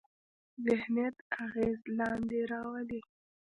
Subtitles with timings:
[0.65, 3.01] ذهنیت اغېز لاندې راولي.